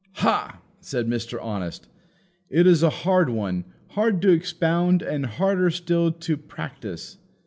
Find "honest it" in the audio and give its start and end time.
1.39-2.65